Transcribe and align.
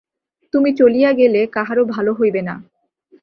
তুমি 0.53 0.69
চলিয়া 0.73 1.11
গেলে 1.11 1.41
কাহারো 1.47 1.83
ভালো 1.85 2.11
হইবে 2.13 2.41
না। 2.41 2.55